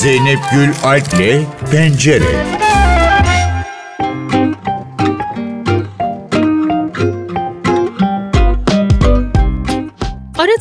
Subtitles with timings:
[0.00, 2.59] Zeynep Gül Alp'le Pencere.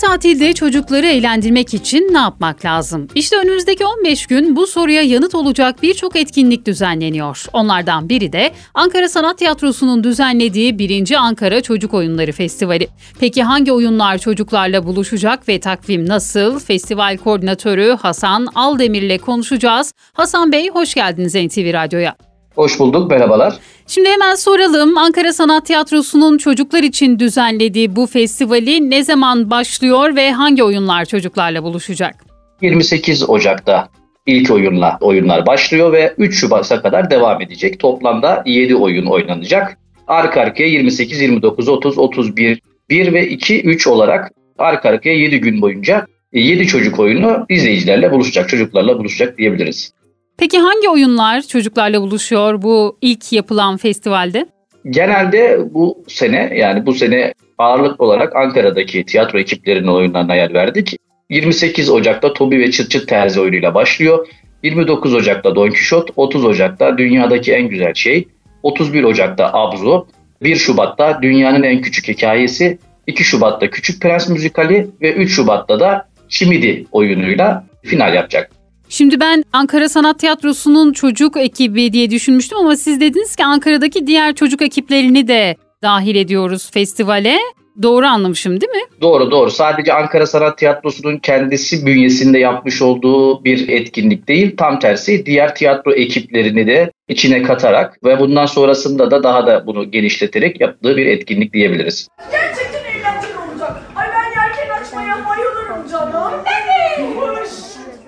[0.09, 3.07] Tatilde çocukları eğlendirmek için ne yapmak lazım?
[3.15, 7.45] İşte önümüzdeki 15 gün bu soruya yanıt olacak birçok etkinlik düzenleniyor.
[7.53, 11.13] Onlardan biri de Ankara Sanat Tiyatrosu'nun düzenlediği 1.
[11.13, 12.87] Ankara Çocuk Oyunları Festivali.
[13.19, 16.59] Peki hangi oyunlar çocuklarla buluşacak ve takvim nasıl?
[16.59, 19.93] Festival koordinatörü Hasan Aldemir ile konuşacağız.
[20.13, 22.28] Hasan Bey hoş geldiniz NTV Radyo'ya.
[22.59, 23.53] Hoş bulduk, merhabalar.
[23.87, 24.97] Şimdi hemen soralım.
[24.97, 31.63] Ankara Sanat Tiyatrosu'nun çocuklar için düzenlediği bu festivali ne zaman başlıyor ve hangi oyunlar çocuklarla
[31.63, 32.15] buluşacak?
[32.61, 33.89] 28 Ocak'ta
[34.27, 37.79] ilk oyunla oyunlar başlıyor ve 3 Şubat'a kadar devam edecek.
[37.79, 39.77] Toplamda 7 oyun oynanacak.
[40.07, 45.61] Arka arkaya 28, 29, 30, 31, 1 ve 2, 3 olarak arka arkaya 7 gün
[45.61, 49.93] boyunca 7 çocuk oyunu izleyicilerle buluşacak, çocuklarla buluşacak diyebiliriz.
[50.39, 54.45] Peki hangi oyunlar çocuklarla buluşuyor bu ilk yapılan festivalde?
[54.89, 60.95] Genelde bu sene yani bu sene ağırlık olarak Ankara'daki tiyatro ekiplerinin oyunlarına yer verdik.
[61.29, 64.27] 28 Ocak'ta Tobi ve Çıt Çıt Terzi oyunuyla başlıyor.
[64.63, 68.27] 29 Ocak'ta Don Quixote, 30 Ocak'ta Dünyadaki En Güzel Şey,
[68.63, 70.07] 31 Ocak'ta Abzu,
[70.43, 76.07] 1 Şubat'ta Dünyanın En Küçük Hikayesi, 2 Şubat'ta Küçük Prens Müzikali ve 3 Şubat'ta da
[76.29, 78.58] Çimidi oyunuyla final yapacak.
[78.89, 84.35] Şimdi ben Ankara Sanat Tiyatrosu'nun çocuk ekibi diye düşünmüştüm ama siz dediniz ki Ankara'daki diğer
[84.35, 87.37] çocuk ekiplerini de dahil ediyoruz festivale.
[87.81, 88.81] Doğru anlamışım değil mi?
[89.01, 89.51] Doğru doğru.
[89.51, 94.57] Sadece Ankara Sanat Tiyatrosu'nun kendisi bünyesinde yapmış olduğu bir etkinlik değil.
[94.57, 99.91] Tam tersi diğer tiyatro ekiplerini de içine katarak ve bundan sonrasında da daha da bunu
[99.91, 102.07] genişleterek yaptığı bir etkinlik diyebiliriz.
[102.31, 103.81] Gerçekten eğlenceli olacak.
[103.95, 106.33] Ay ben yelken açmaya bayılırım canım.
[106.45, 106.69] Evet.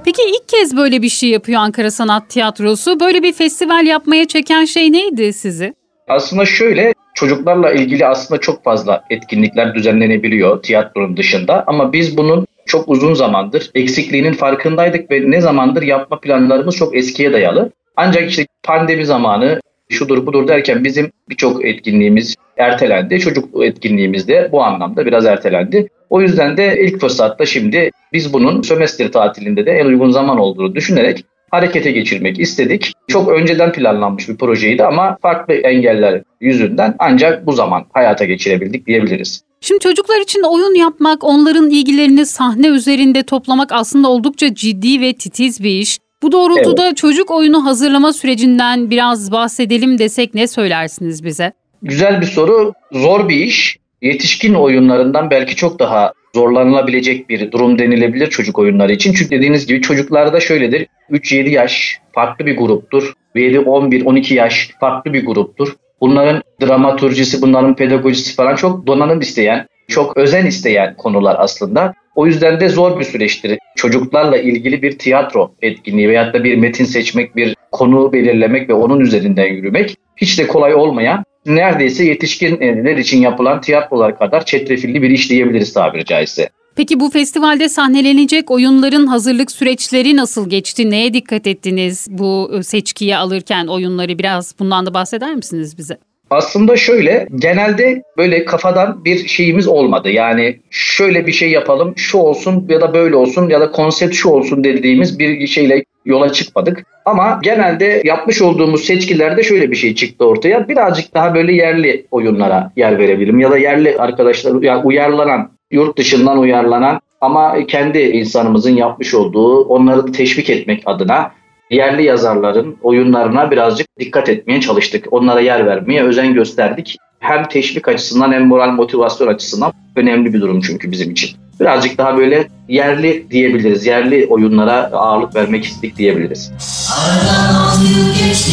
[0.05, 2.99] Peki ilk kez böyle bir şey yapıyor Ankara Sanat Tiyatrosu.
[2.99, 5.73] Böyle bir festival yapmaya çeken şey neydi sizi?
[6.07, 12.89] Aslında şöyle çocuklarla ilgili aslında çok fazla etkinlikler düzenlenebiliyor tiyatronun dışında ama biz bunun çok
[12.89, 17.71] uzun zamandır eksikliğinin farkındaydık ve ne zamandır yapma planlarımız çok eskiye dayalı.
[17.95, 23.19] Ancak işte pandemi zamanı şudur budur derken bizim birçok etkinliğimiz ertelendi.
[23.19, 25.87] Çocuk etkinliğimiz de bu anlamda biraz ertelendi.
[26.11, 30.75] O yüzden de ilk fırsatta şimdi biz bunun sömestr tatilinde de en uygun zaman olduğunu
[30.75, 32.93] düşünerek harekete geçirmek istedik.
[33.07, 39.41] Çok önceden planlanmış bir projeydi ama farklı engeller yüzünden ancak bu zaman hayata geçirebildik diyebiliriz.
[39.61, 45.63] Şimdi çocuklar için oyun yapmak, onların ilgilerini sahne üzerinde toplamak aslında oldukça ciddi ve titiz
[45.63, 45.97] bir iş.
[46.21, 46.97] Bu doğrultuda evet.
[46.97, 51.53] çocuk oyunu hazırlama sürecinden biraz bahsedelim desek ne söylersiniz bize?
[51.81, 52.73] Güzel bir soru.
[52.91, 53.77] Zor bir iş.
[54.01, 59.13] Yetişkin oyunlarından belki çok daha zorlanılabilecek bir durum denilebilir çocuk oyunları için.
[59.13, 60.87] Çünkü dediğiniz gibi çocuklarda şöyledir.
[61.11, 63.13] 3-7 yaş farklı bir gruptur.
[63.35, 65.75] 7, 11, 12 yaş farklı bir gruptur.
[66.01, 71.93] Bunların dramaturjisi, bunların pedagojisi falan çok donanım isteyen, çok özen isteyen konular aslında.
[72.15, 73.59] O yüzden de zor bir süreçtir.
[73.75, 78.99] Çocuklarla ilgili bir tiyatro etkinliği veyahut da bir metin seçmek, bir konu belirlemek ve onun
[78.99, 85.29] üzerinden yürümek hiç de kolay olmayan neredeyse yetişkinler için yapılan tiyatrolar kadar çetrefilli bir iş
[85.29, 86.49] diyebiliriz tabiri caizse.
[86.75, 90.89] Peki bu festivalde sahnelenecek oyunların hazırlık süreçleri nasıl geçti?
[90.89, 95.97] Neye dikkat ettiniz bu seçkiye alırken oyunları biraz bundan da bahseder misiniz bize?
[96.29, 100.09] Aslında şöyle genelde böyle kafadan bir şeyimiz olmadı.
[100.09, 104.29] Yani şöyle bir şey yapalım, şu olsun ya da böyle olsun ya da konsept şu
[104.29, 106.85] olsun dediğimiz bir şeyle yola çıkmadık.
[107.05, 110.67] Ama genelde yapmış olduğumuz seçkilerde şöyle bir şey çıktı ortaya.
[110.67, 116.37] Birazcık daha böyle yerli oyunlara yer verebilirim ya da yerli arkadaşlar yani uyarlanan, yurt dışından
[116.37, 121.31] uyarlanan ama kendi insanımızın yapmış olduğu onları teşvik etmek adına
[121.69, 125.07] yerli yazarların oyunlarına birazcık dikkat etmeye çalıştık.
[125.11, 126.97] Onlara yer vermeye özen gösterdik.
[127.19, 131.29] Hem teşvik açısından hem moral motivasyon açısından önemli bir durum çünkü bizim için.
[131.61, 133.85] Birazcık daha böyle yerli diyebiliriz.
[133.85, 136.51] Yerli oyunlara ağırlık vermek istedik diyebiliriz.
[136.99, 138.51] Aradan altı yıl geçti,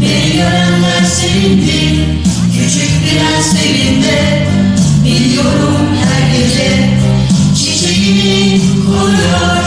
[0.00, 2.06] beni görenler sevindi.
[2.58, 4.46] Küçük prens evinde,
[5.04, 6.88] biliyorum her gece.
[7.56, 9.64] Çiçeğini koruyor,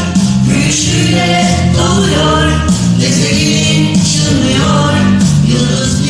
[0.48, 1.46] gülüşüyle
[1.78, 2.52] doluyor.
[3.00, 4.94] Gezegenin çınlıyor,
[5.48, 6.05] yıldız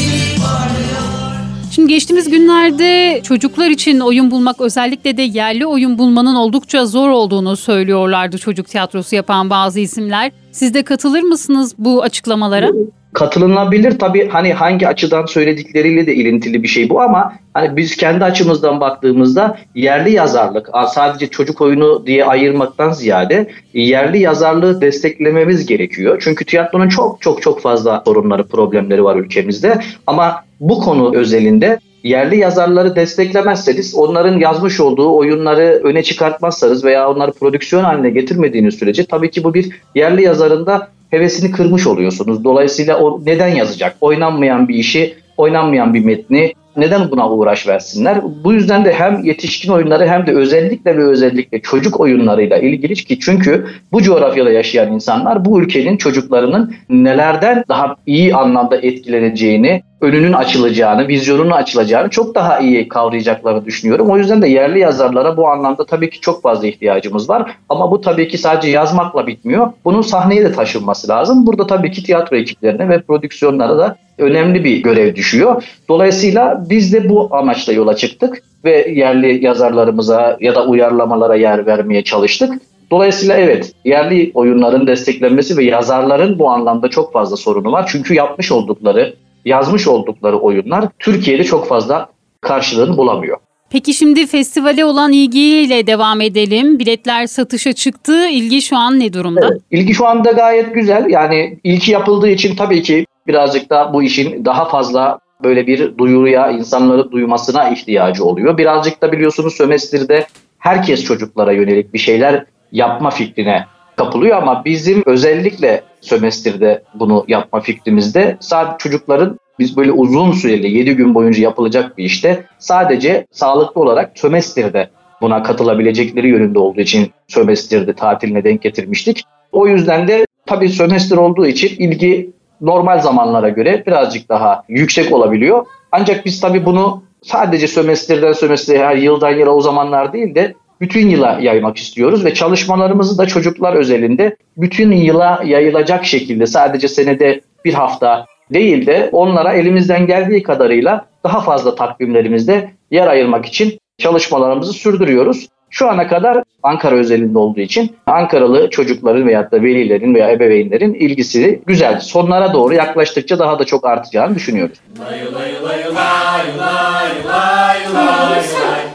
[1.86, 7.58] Şimdi geçtiğimiz günlerde çocuklar için oyun bulmak özellikle de yerli oyun bulmanın oldukça zor olduğunu
[7.58, 10.32] söylüyorlardı çocuk tiyatrosu yapan bazı isimler.
[10.52, 12.72] Siz de katılır mısınız bu açıklamalara?
[13.16, 18.24] Katılınabilir tabii hani hangi açıdan söyledikleriyle de ilintili bir şey bu ama hani biz kendi
[18.24, 26.22] açımızdan baktığımızda yerli yazarlık sadece çocuk oyunu diye ayırmaktan ziyade yerli yazarlığı desteklememiz gerekiyor.
[26.24, 32.38] Çünkü tiyatronun çok çok çok fazla sorunları, problemleri var ülkemizde ama bu konu özelinde yerli
[32.38, 39.32] yazarları desteklemezseniz, onların yazmış olduğu oyunları öne çıkartmazsanız veya onları prodüksiyon haline getirmediğiniz sürece tabii
[39.32, 42.44] ki bu bir yerli yazarın da hevesini kırmış oluyorsunuz.
[42.44, 43.96] Dolayısıyla o neden yazacak?
[44.02, 48.22] Oynanmayan bir işi, oynanmayan bir metni neden buna uğraş versinler?
[48.44, 53.19] Bu yüzden de hem yetişkin oyunları hem de özellikle ve özellikle çocuk oyunlarıyla ilgili ki
[53.19, 61.07] çünkü bu coğrafyada yaşayan insanlar bu ülkenin çocuklarının nelerden daha iyi anlamda etkileneceğini, önünün açılacağını,
[61.07, 64.10] vizyonunun açılacağını çok daha iyi kavrayacaklarını düşünüyorum.
[64.10, 67.51] O yüzden de yerli yazarlara bu anlamda tabii ki çok fazla ihtiyacımız var.
[67.69, 69.72] Ama bu tabii ki sadece yazmakla bitmiyor.
[69.86, 71.48] Bunun sahneye de taşınması lazım.
[71.48, 75.63] Burada tabii ki tiyatro ekiplerine ve prodüksiyonlara da önemli bir görev düşüyor.
[75.89, 82.04] Dolayısıyla biz de bu amaçla yola çıktık ve yerli yazarlarımıza ya da uyarlamalara yer vermeye
[82.04, 82.54] çalıştık.
[82.92, 87.90] Dolayısıyla evet yerli oyunların desteklenmesi ve yazarların bu anlamda çok fazla sorunu var.
[87.92, 89.14] Çünkü yapmış oldukları,
[89.46, 92.10] yazmış oldukları oyunlar Türkiye'de çok fazla
[92.42, 93.38] karşılığını bulamıyor.
[93.70, 96.80] Peki şimdi festivale olan ilgiyle devam edelim.
[96.80, 98.28] Biletler satışa çıktı.
[98.28, 99.50] İlgi şu an ne durumda?
[99.52, 101.10] Evet, ilgi şu anda gayet güzel.
[101.10, 106.52] Yani ilki yapıldığı için tabii ki birazcık da bu işin daha fazla böyle bir duyuruya,
[106.52, 108.58] insanları duymasına ihtiyacı oluyor.
[108.58, 110.28] Birazcık da biliyorsunuz sömestrde
[110.60, 113.66] herkes çocuklara yönelik bir şeyler yapma fikrine
[113.96, 120.96] kapılıyor ama bizim özellikle sömestrde bunu yapma fikrimizde sadece çocukların biz böyle uzun süreli 7
[120.96, 124.90] gün boyunca yapılacak bir işte sadece sağlıklı olarak sömestrde
[125.22, 129.24] buna katılabilecekleri yönünde olduğu için sömestrde tatiline denk getirmiştik.
[129.52, 135.66] O yüzden de tabii sömestr olduğu için ilgi normal zamanlara göre birazcık daha yüksek olabiliyor.
[135.92, 141.10] Ancak biz tabii bunu sadece sömestrden sömestre her yıldan yıla o zamanlar değil de bütün
[141.10, 147.74] yıla yaymak istiyoruz ve çalışmalarımızı da çocuklar özelinde bütün yıla yayılacak şekilde sadece senede bir
[147.74, 155.48] hafta değil de onlara elimizden geldiği kadarıyla daha fazla takvimlerimizde yer ayırmak için çalışmalarımızı sürdürüyoruz.
[155.75, 161.62] Şu ana kadar Ankara özelinde olduğu için Ankaralı çocukların veyahut da velilerin veya ebeveynlerin ilgisi
[161.66, 162.00] güzel.
[162.00, 164.77] Sonlara doğru yaklaştıkça daha da çok artacağını düşünüyoruz.
[165.00, 168.86] Lay lay lay lay lay lay lay lay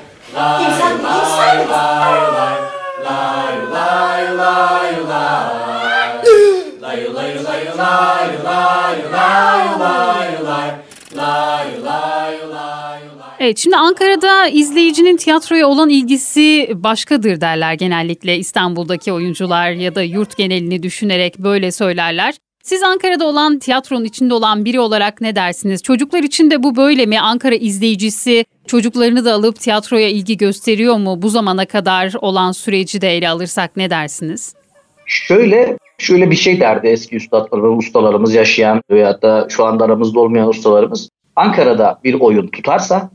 [0.41, 1.01] İnsan insan
[13.41, 20.37] Evet şimdi Ankara'da izleyicinin tiyatroya olan ilgisi başkadır derler genellikle İstanbul'daki oyuncular ya da yurt
[20.37, 22.35] genelini düşünerek böyle söylerler.
[22.63, 25.83] Siz Ankara'da olan tiyatronun içinde olan biri olarak ne dersiniz?
[25.83, 27.21] Çocuklar için de bu böyle mi?
[27.21, 31.23] Ankara izleyicisi çocuklarını da alıp tiyatroya ilgi gösteriyor mu?
[31.23, 34.55] Bu zamana kadar olan süreci de ele alırsak ne dersiniz?
[35.07, 40.49] Şöyle şöyle bir şey derdi eski üstadlarımız, ustalarımız yaşayan veya da şu anda aramızda olmayan
[40.49, 41.09] ustalarımız.
[41.37, 43.11] Ankara'da bir oyun tutarsa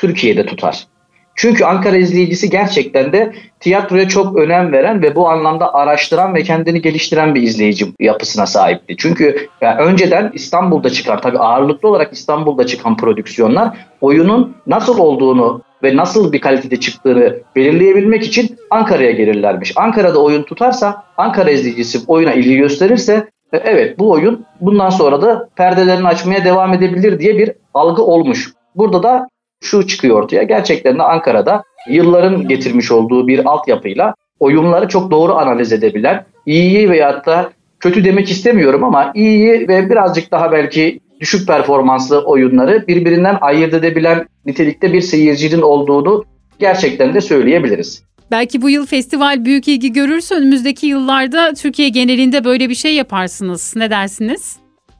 [0.00, 0.86] Türkiye'de tutar.
[1.34, 6.82] Çünkü Ankara izleyicisi gerçekten de tiyatroya çok önem veren ve bu anlamda araştıran ve kendini
[6.82, 8.96] geliştiren bir izleyici yapısına sahipti.
[8.98, 15.96] Çünkü yani önceden İstanbul'da çıkan, tabii ağırlıklı olarak İstanbul'da çıkan prodüksiyonlar oyunun nasıl olduğunu ve
[15.96, 19.72] nasıl bir kalitede çıktığını belirleyebilmek için Ankara'ya gelirlermiş.
[19.76, 25.48] Ankara'da oyun tutarsa, Ankara izleyicisi oyuna ilgi gösterirse e, evet bu oyun bundan sonra da
[25.56, 28.52] perdelerini açmaya devam edebilir diye bir algı olmuş.
[28.76, 29.28] Burada da
[29.60, 30.42] şu çıkıyor ortaya.
[30.42, 37.26] Gerçekten de Ankara'da yılların getirmiş olduğu bir altyapıyla oyunları çok doğru analiz edebilen, iyiyi veyahut
[37.26, 37.50] da
[37.80, 44.26] kötü demek istemiyorum ama iyi ve birazcık daha belki düşük performanslı oyunları birbirinden ayırt edebilen
[44.46, 46.24] nitelikte bir seyircinin olduğunu
[46.58, 48.02] gerçekten de söyleyebiliriz.
[48.30, 53.74] Belki bu yıl festival büyük ilgi görürse önümüzdeki yıllarda Türkiye genelinde böyle bir şey yaparsınız.
[53.76, 54.56] Ne dersiniz?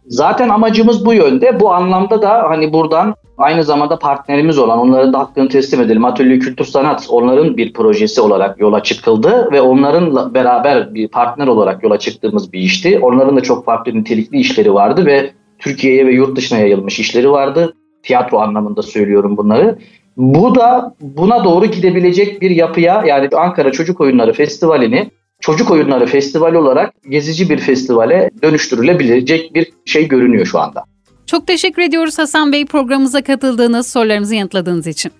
[0.06, 1.60] Zaten amacımız bu yönde.
[1.60, 6.04] Bu anlamda da hani buradan aynı zamanda partnerimiz olan onların da hakkını teslim edelim.
[6.04, 11.82] Atölye Kültür Sanat onların bir projesi olarak yola çıkıldı ve onların beraber bir partner olarak
[11.82, 12.99] yola çıktığımız bir işti.
[12.99, 17.75] Onların da çok farklı nitelikli işleri vardı ve Türkiye'ye ve yurt dışına yayılmış işleri vardı.
[18.02, 19.78] Tiyatro anlamında söylüyorum bunları.
[20.16, 26.59] Bu da buna doğru gidebilecek bir yapıya yani Ankara Çocuk Oyunları Festivali'ni çocuk oyunları festivali
[26.59, 30.85] olarak gezici bir festivale dönüştürülebilecek bir şey görünüyor şu anda.
[31.30, 35.12] Çok teşekkür ediyoruz Hasan Bey programımıza katıldığınız, sorularımızı yanıtladığınız için.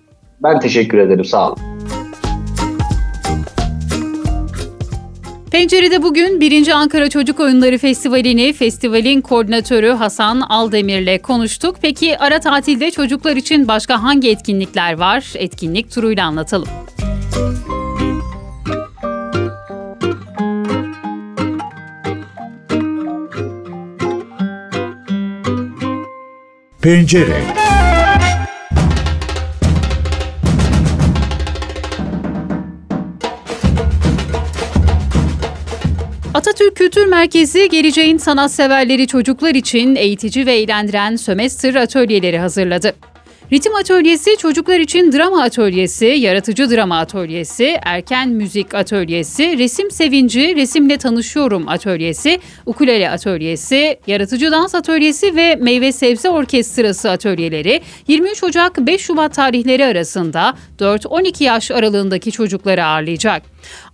[0.43, 1.57] Ben teşekkür ederim, sağ olun.
[5.51, 6.67] Pencere'de bugün 1.
[6.67, 11.75] Ankara Çocuk Oyunları Festivali'ni festivalin koordinatörü Hasan Aldemir'le konuştuk.
[11.81, 15.33] Peki ara tatilde çocuklar için başka hangi etkinlikler var?
[15.35, 16.67] Etkinlik turuyla anlatalım.
[26.81, 27.43] Pencere
[36.33, 42.95] Atatürk Kültür Merkezi geleceğin sanatseverleri çocuklar için eğitici ve eğlendiren sömestr atölyeleri hazırladı.
[43.51, 50.97] Ritim atölyesi, çocuklar için drama atölyesi, yaratıcı drama atölyesi, erken müzik atölyesi, resim sevinci, resimle
[50.97, 59.01] tanışıyorum atölyesi, ukulele atölyesi, yaratıcı dans atölyesi ve meyve sebze orkestrası atölyeleri 23 Ocak 5
[59.01, 63.43] Şubat tarihleri arasında 4-12 yaş aralığındaki çocukları ağırlayacak.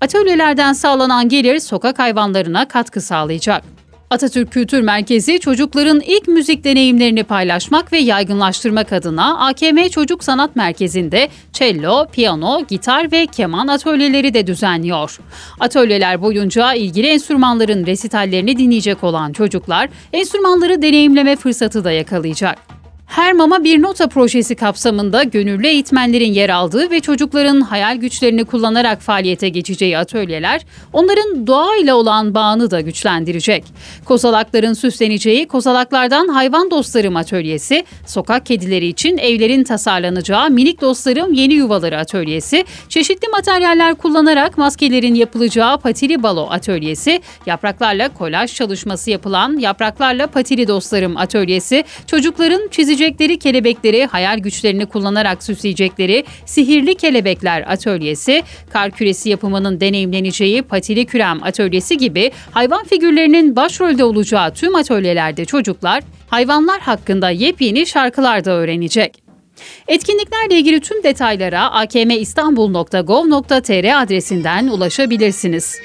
[0.01, 3.76] Atölyelerden sağlanan gelir sokak hayvanlarına katkı sağlayacak.
[4.09, 11.29] Atatürk Kültür Merkezi çocukların ilk müzik deneyimlerini paylaşmak ve yaygınlaştırmak adına AKM Çocuk Sanat Merkezi'nde
[11.53, 15.19] cello, piyano, gitar ve keman atölyeleri de düzenliyor.
[15.59, 22.76] Atölyeler boyunca ilgili enstrümanların resitallerini dinleyecek olan çocuklar enstrümanları deneyimleme fırsatı da yakalayacak.
[23.17, 29.01] Her Mama Bir Nota projesi kapsamında gönüllü eğitmenlerin yer aldığı ve çocukların hayal güçlerini kullanarak
[29.01, 30.61] faaliyete geçeceği atölyeler,
[30.93, 33.63] onların doğayla olan bağını da güçlendirecek.
[34.05, 41.97] Kozalakların süsleneceği Kozalaklardan Hayvan Dostlarım Atölyesi, sokak kedileri için evlerin tasarlanacağı Minik Dostlarım Yeni Yuvaları
[41.97, 50.67] Atölyesi, çeşitli materyaller kullanarak maskelerin yapılacağı Patili Balo Atölyesi, yapraklarla kolaj çalışması yapılan Yapraklarla Patili
[50.67, 59.29] Dostlarım Atölyesi, çocukların çizici süsleyecekleri kelebekleri hayal güçlerini kullanarak süsleyecekleri Sihirli Kelebekler Atölyesi, kar küresi
[59.29, 67.29] yapımının deneyimleneceği Patili Kürem Atölyesi gibi hayvan figürlerinin başrolde olacağı tüm atölyelerde çocuklar hayvanlar hakkında
[67.29, 69.23] yepyeni şarkılar da öğrenecek.
[69.87, 75.79] Etkinliklerle ilgili tüm detaylara akmistanbul.gov.tr adresinden ulaşabilirsiniz.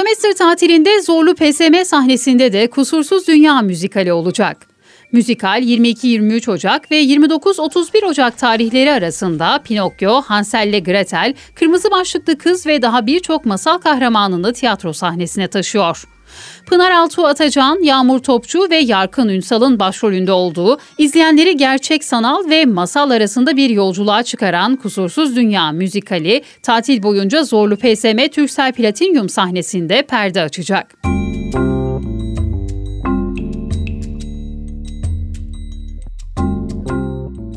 [0.00, 4.66] Sömestr tatilinde Zorlu PSM sahnesinde de Kusursuz Dünya müzikali olacak.
[5.12, 12.66] Müzikal 22-23 Ocak ve 29-31 Ocak tarihleri arasında Pinokyo, Hansel ile Gretel, Kırmızı Başlıklı Kız
[12.66, 16.04] ve daha birçok masal kahramanını tiyatro sahnesine taşıyor.
[16.66, 23.10] Pınar Altuğ Atacan, Yağmur Topçu ve Yarkın Ünsal'ın başrolünde olduğu, izleyenleri gerçek sanal ve masal
[23.10, 30.42] arasında bir yolculuğa çıkaran Kusursuz Dünya müzikali, tatil boyunca Zorlu PSM Türksel Platinyum sahnesinde perde
[30.42, 30.94] açacak.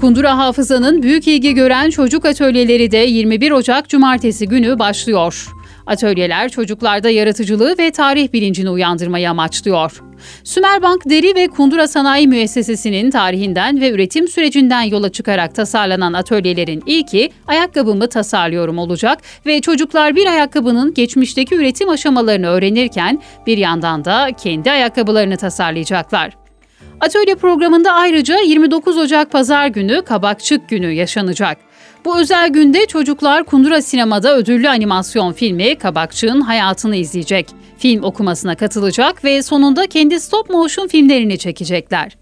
[0.04, 5.48] Kundura Hafıza'nın büyük ilgi gören çocuk atölyeleri de 21 Ocak Cumartesi günü başlıyor.
[5.88, 10.04] Atölyeler çocuklarda yaratıcılığı ve tarih bilincini uyandırmayı amaçlıyor.
[10.44, 17.32] Sümerbank Deri ve Kundura Sanayi Müessesesi'nin tarihinden ve üretim sürecinden yola çıkarak tasarlanan atölyelerin ilki
[17.48, 24.72] ayakkabımı tasarlıyorum olacak ve çocuklar bir ayakkabının geçmişteki üretim aşamalarını öğrenirken bir yandan da kendi
[24.72, 26.34] ayakkabılarını tasarlayacaklar.
[27.02, 31.58] Atölye programında ayrıca 29 Ocak Pazar günü Kabakçık Günü yaşanacak.
[32.06, 37.48] Bu özel günde çocuklar Kundura Sinema'da ödüllü animasyon filmi Kabakçı'nın hayatını izleyecek.
[37.78, 42.18] Film okumasına katılacak ve sonunda kendi stop motion filmlerini çekecekler.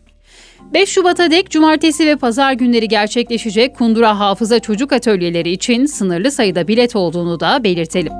[0.74, 6.68] 5 Şubat'a dek cumartesi ve pazar günleri gerçekleşecek Kundura Hafıza Çocuk Atölyeleri için sınırlı sayıda
[6.68, 8.14] bilet olduğunu da belirtelim.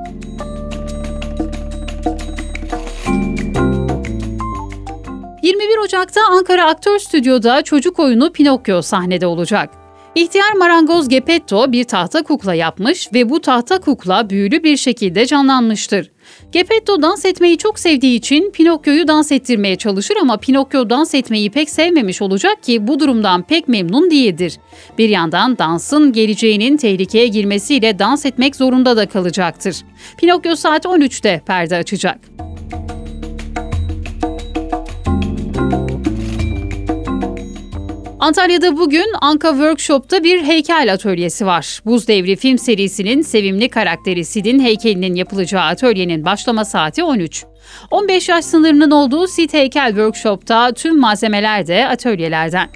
[5.42, 9.81] ...21 Ocak'ta Ankara Aktör Stüdyo'da çocuk oyunu Pinokyo sahnede olacak.
[10.14, 16.10] İhtiyar marangoz Gepetto bir tahta kukla yapmış ve bu tahta kukla büyülü bir şekilde canlanmıştır.
[16.52, 21.70] Gepetto dans etmeyi çok sevdiği için Pinokyo'yu dans ettirmeye çalışır ama Pinokyo dans etmeyi pek
[21.70, 24.58] sevmemiş olacak ki bu durumdan pek memnun değildir.
[24.98, 29.76] Bir yandan dansın geleceğinin tehlikeye girmesiyle dans etmek zorunda da kalacaktır.
[30.18, 32.18] Pinokyo saat 13'te perde açacak.
[38.22, 41.80] Antalya'da bugün Anka Workshop'ta bir heykel atölyesi var.
[41.84, 47.44] Buz Devri film serisinin sevimli karakteri Sid'in heykelinin yapılacağı atölyenin başlama saati 13.
[47.90, 52.68] 15 yaş sınırının olduğu Sid Heykel Workshop'ta tüm malzemeler de atölyelerden.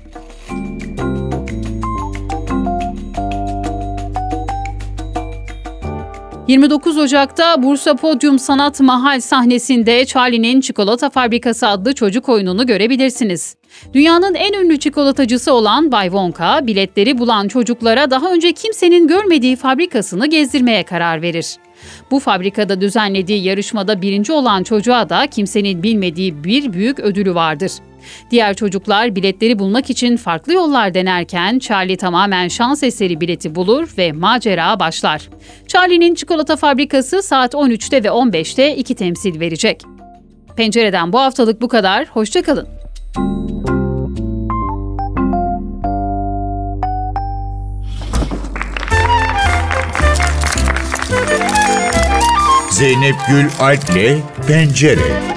[6.48, 13.56] 29 Ocak'ta Bursa Podyum Sanat Mahal sahnesinde Charlie'nin Çikolata Fabrikası adlı çocuk oyununu görebilirsiniz.
[13.94, 20.26] Dünyanın en ünlü çikolatacısı olan Bay Wonka, biletleri bulan çocuklara daha önce kimsenin görmediği fabrikasını
[20.26, 21.56] gezdirmeye karar verir.
[22.10, 27.72] Bu fabrikada düzenlediği yarışmada birinci olan çocuğa da kimsenin bilmediği bir büyük ödülü vardır.
[28.30, 34.12] Diğer çocuklar biletleri bulmak için farklı yollar denerken Charlie tamamen şans eseri bileti bulur ve
[34.12, 35.28] macera başlar.
[35.68, 39.82] Charlie'nin çikolata fabrikası saat 13'te ve 15'te iki temsil verecek.
[40.56, 42.06] Pencereden bu haftalık bu kadar.
[42.06, 42.85] Hoşçakalın.
[52.76, 55.35] Zeynep Gül Alp'le Pencere.